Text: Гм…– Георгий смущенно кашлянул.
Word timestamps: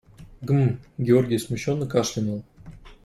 Гм…– 0.41 0.79
Георгий 0.97 1.37
смущенно 1.37 1.85
кашлянул. 1.85 2.43